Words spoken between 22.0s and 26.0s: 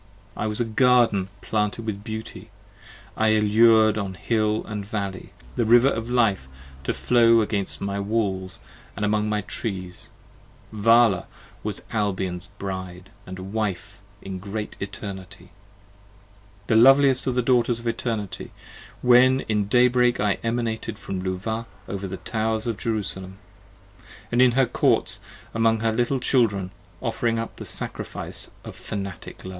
the Towers of Jerusalem, And in her Courts among her